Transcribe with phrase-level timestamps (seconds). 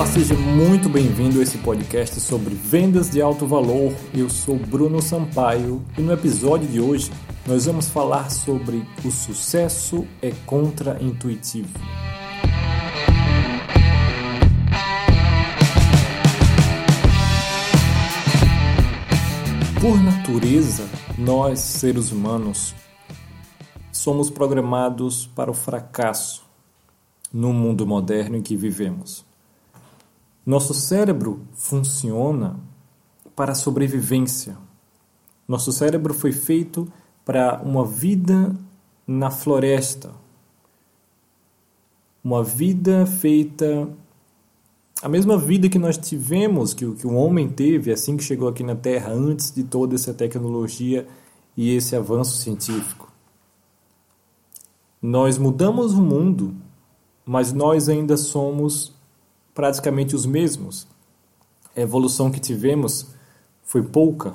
[0.00, 3.92] Olá, seja muito bem-vindo a esse podcast sobre vendas de alto valor.
[4.14, 7.12] Eu sou Bruno Sampaio e no episódio de hoje
[7.46, 11.78] nós vamos falar sobre o sucesso é contra-intuitivo.
[19.82, 20.88] Por natureza,
[21.18, 22.74] nós, seres humanos,
[23.92, 26.42] somos programados para o fracasso
[27.30, 29.28] no mundo moderno em que vivemos.
[30.44, 32.58] Nosso cérebro funciona
[33.36, 34.56] para a sobrevivência.
[35.46, 36.90] Nosso cérebro foi feito
[37.24, 38.54] para uma vida
[39.06, 40.12] na floresta.
[42.22, 43.88] Uma vida feita.
[45.02, 48.62] A mesma vida que nós tivemos, que, que o homem teve assim que chegou aqui
[48.62, 51.06] na Terra, antes de toda essa tecnologia
[51.56, 53.10] e esse avanço científico.
[55.00, 56.54] Nós mudamos o mundo,
[57.24, 58.94] mas nós ainda somos
[59.54, 60.86] praticamente os mesmos.
[61.76, 63.08] A evolução que tivemos
[63.62, 64.34] foi pouca,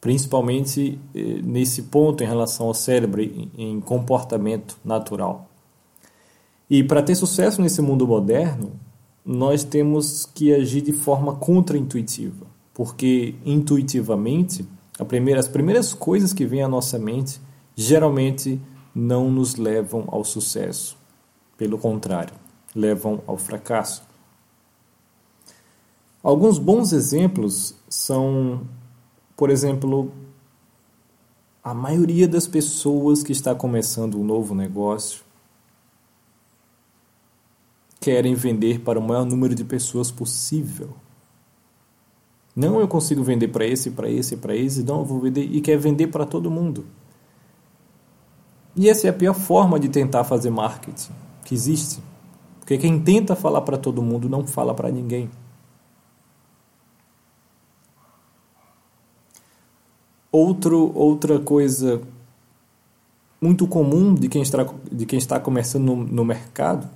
[0.00, 5.48] principalmente eh, nesse ponto em relação ao cérebro, em comportamento natural.
[6.68, 8.72] E para ter sucesso nesse mundo moderno,
[9.24, 14.66] nós temos que agir de forma contraintuitiva, porque intuitivamente
[15.04, 17.40] primeira, as primeiras coisas que vêm à nossa mente
[17.74, 18.60] geralmente
[18.94, 20.96] não nos levam ao sucesso.
[21.56, 22.34] Pelo contrário,
[22.74, 24.02] levam ao fracasso.
[26.22, 28.66] Alguns bons exemplos são,
[29.36, 30.12] por exemplo,
[31.62, 35.24] a maioria das pessoas que está começando um novo negócio
[38.00, 40.90] querem vender para o maior número de pessoas possível.
[42.54, 45.60] Não eu consigo vender para esse, para esse, para esse, não eu vou vender e
[45.60, 46.84] quer vender para todo mundo.
[48.74, 51.12] E essa é a pior forma de tentar fazer marketing
[51.44, 52.02] que existe.
[52.62, 55.28] Porque quem tenta falar para todo mundo não fala para ninguém.
[60.30, 62.00] Outro, outra coisa
[63.40, 66.88] muito comum de quem está, de quem está começando no, no mercado,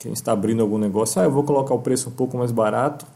[0.00, 3.06] quem está abrindo algum negócio, ah, eu vou colocar o preço um pouco mais barato,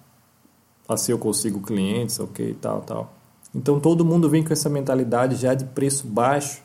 [0.89, 3.13] assim eu consigo clientes, ok, tal, tal.
[3.53, 6.63] Então todo mundo vem com essa mentalidade já de preço baixo,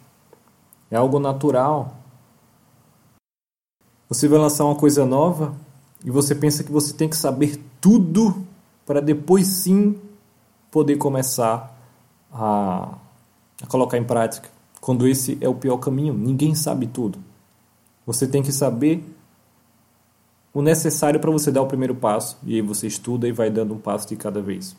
[0.92, 2.03] é algo natural.
[4.13, 5.56] Você vai lançar uma coisa nova
[6.06, 8.46] e você pensa que você tem que saber tudo
[8.85, 10.00] para depois sim
[10.69, 11.75] poder começar
[12.31, 12.96] a,
[13.59, 14.50] a colocar em prática.
[14.79, 17.18] Quando esse é o pior caminho, ninguém sabe tudo.
[18.06, 19.03] Você tem que saber
[20.53, 23.74] o necessário para você dar o primeiro passo e aí você estuda e vai dando
[23.74, 24.75] um passo de cada vez.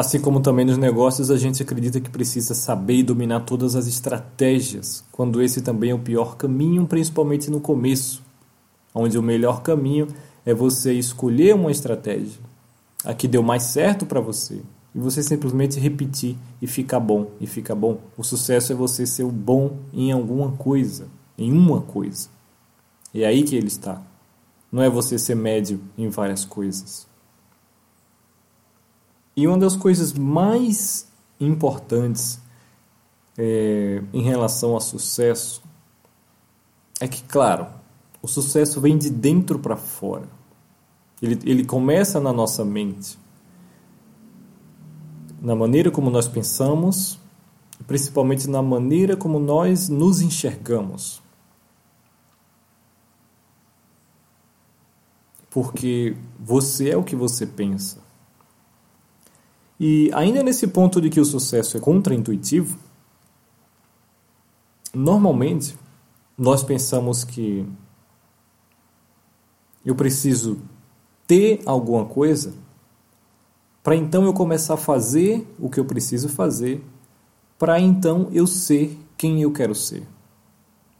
[0.00, 3.86] Assim como também nos negócios, a gente acredita que precisa saber e dominar todas as
[3.86, 8.22] estratégias, quando esse também é o pior caminho, principalmente no começo,
[8.94, 10.08] onde o melhor caminho
[10.46, 12.40] é você escolher uma estratégia,
[13.04, 14.62] a que deu mais certo para você,
[14.94, 17.98] e você simplesmente repetir e ficar bom, e ficar bom.
[18.16, 22.30] O sucesso é você ser bom em alguma coisa, em uma coisa.
[23.14, 24.00] É aí que ele está.
[24.72, 27.09] Não é você ser médio em várias coisas.
[29.40, 31.08] E uma das coisas mais
[31.40, 32.38] importantes
[33.38, 35.62] é, em relação ao sucesso
[37.00, 37.66] é que, claro,
[38.20, 40.28] o sucesso vem de dentro para fora.
[41.22, 43.18] Ele, ele começa na nossa mente,
[45.40, 47.18] na maneira como nós pensamos,
[47.86, 51.22] principalmente na maneira como nós nos enxergamos.
[55.48, 58.09] Porque você é o que você pensa.
[59.80, 62.78] E ainda nesse ponto de que o sucesso é contraintuitivo,
[64.92, 65.74] normalmente
[66.36, 67.66] nós pensamos que
[69.82, 70.58] eu preciso
[71.26, 72.52] ter alguma coisa
[73.82, 76.84] para então eu começar a fazer o que eu preciso fazer,
[77.58, 80.06] para então eu ser quem eu quero ser.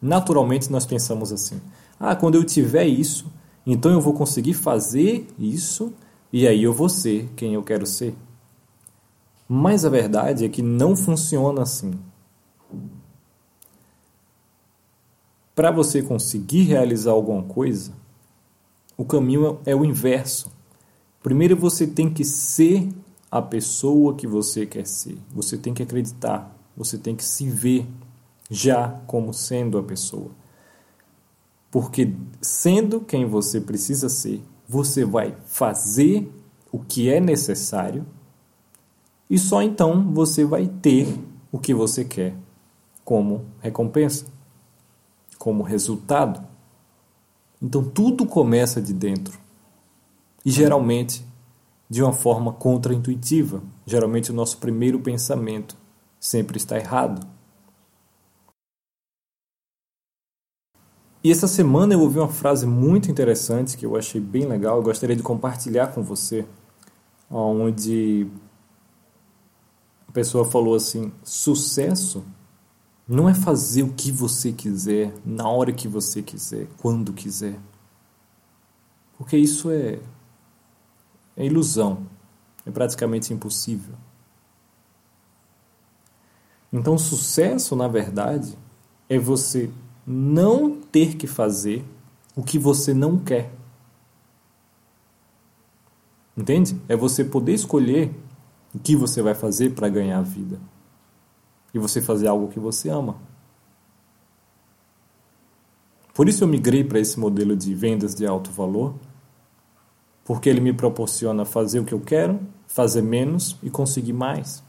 [0.00, 1.60] Naturalmente nós pensamos assim:
[1.98, 3.30] ah, quando eu tiver isso,
[3.66, 5.92] então eu vou conseguir fazer isso
[6.32, 8.14] e aí eu vou ser quem eu quero ser.
[9.52, 11.98] Mas a verdade é que não funciona assim.
[15.56, 17.92] Para você conseguir realizar alguma coisa,
[18.96, 20.52] o caminho é o inverso.
[21.20, 22.90] Primeiro você tem que ser
[23.28, 25.18] a pessoa que você quer ser.
[25.32, 27.88] Você tem que acreditar, você tem que se ver
[28.48, 30.30] já como sendo a pessoa.
[31.72, 36.32] Porque sendo quem você precisa ser, você vai fazer
[36.70, 38.06] o que é necessário
[39.30, 41.16] e só então você vai ter
[41.52, 42.34] o que você quer
[43.04, 44.26] como recompensa,
[45.38, 46.44] como resultado.
[47.62, 49.38] Então tudo começa de dentro.
[50.44, 51.24] E geralmente
[51.88, 53.62] de uma forma contraintuitiva.
[53.84, 55.76] Geralmente o nosso primeiro pensamento
[56.20, 57.26] sempre está errado.
[61.22, 64.82] E essa semana eu ouvi uma frase muito interessante que eu achei bem legal, eu
[64.82, 66.46] gostaria de compartilhar com você,
[67.30, 68.26] onde
[70.10, 72.24] a pessoa falou assim: sucesso
[73.08, 77.60] não é fazer o que você quiser, na hora que você quiser, quando quiser.
[79.16, 80.00] Porque isso é,
[81.36, 82.06] é ilusão,
[82.66, 83.94] é praticamente impossível.
[86.72, 88.58] Então, sucesso, na verdade,
[89.08, 89.70] é você
[90.04, 91.84] não ter que fazer
[92.34, 93.52] o que você não quer.
[96.36, 96.80] Entende?
[96.88, 98.12] É você poder escolher
[98.74, 100.60] o que você vai fazer para ganhar a vida.
[101.72, 103.16] E você fazer algo que você ama.
[106.14, 108.94] Por isso eu migrei para esse modelo de vendas de alto valor,
[110.24, 114.62] porque ele me proporciona fazer o que eu quero, fazer menos e conseguir mais.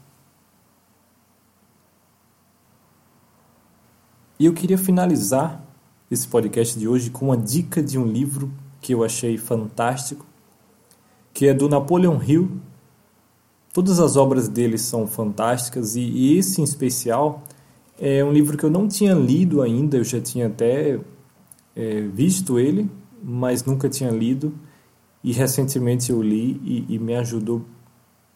[4.38, 5.62] E eu queria finalizar
[6.10, 10.26] esse podcast de hoje com uma dica de um livro que eu achei fantástico,
[11.32, 12.60] que é do Napoleon Hill.
[13.72, 17.42] Todas as obras dele são fantásticas e, esse em especial
[17.98, 21.00] é um livro que eu não tinha lido ainda, eu já tinha até
[21.74, 22.90] é, visto ele,
[23.22, 24.52] mas nunca tinha lido.
[25.24, 27.64] E recentemente eu li e, e me ajudou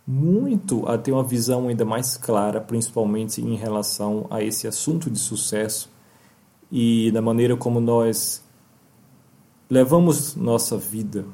[0.06, 5.18] muito a ter uma visão ainda mais clara, principalmente em relação a esse assunto de
[5.18, 5.90] sucesso
[6.70, 8.44] e da maneira como nós
[9.68, 11.24] levamos nossa vida.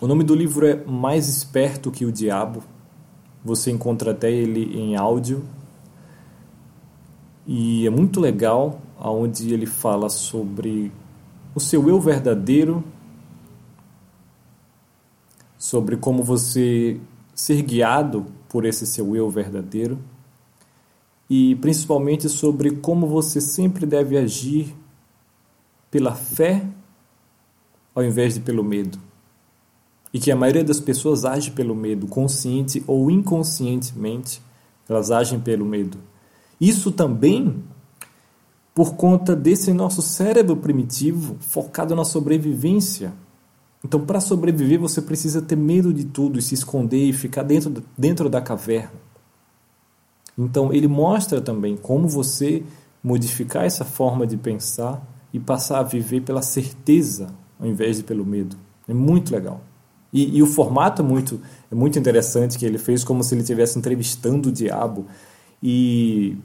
[0.00, 2.62] O nome do livro é Mais Esperto que o Diabo.
[3.48, 5.42] Você encontra até ele em áudio.
[7.46, 10.92] E é muito legal aonde ele fala sobre
[11.54, 12.84] o seu eu verdadeiro,
[15.56, 17.00] sobre como você
[17.34, 19.98] ser guiado por esse seu eu verdadeiro
[21.30, 24.74] e principalmente sobre como você sempre deve agir
[25.90, 26.66] pela fé
[27.94, 29.07] ao invés de pelo medo.
[30.12, 34.40] E que a maioria das pessoas age pelo medo, consciente ou inconscientemente,
[34.88, 35.98] elas agem pelo medo.
[36.60, 37.62] Isso também
[38.74, 43.12] por conta desse nosso cérebro primitivo focado na sobrevivência.
[43.84, 47.82] Então, para sobreviver, você precisa ter medo de tudo e se esconder e ficar dentro,
[47.96, 48.92] dentro da caverna.
[50.38, 52.62] Então, ele mostra também como você
[53.02, 57.28] modificar essa forma de pensar e passar a viver pela certeza
[57.58, 58.56] ao invés de pelo medo.
[58.86, 59.60] É muito legal.
[60.12, 61.40] E, e, o formato é muito,
[61.70, 65.06] é muito interessante que ele fez como se ele estivesse entrevistando o diabo.
[65.62, 66.36] E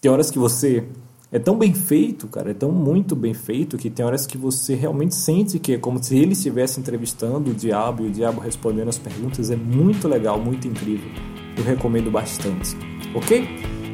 [0.00, 0.84] tem horas que você.
[1.30, 4.74] É tão bem feito, cara, é tão muito bem feito que tem horas que você
[4.74, 8.88] realmente sente que é como se ele estivesse entrevistando o diabo e o diabo respondendo
[8.88, 9.50] as perguntas.
[9.50, 11.10] É muito legal, muito incrível.
[11.54, 12.74] Eu recomendo bastante
[13.14, 13.46] ok?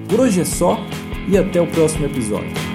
[0.08, 0.78] Por hoje é só
[1.28, 2.73] e até o próximo episódio.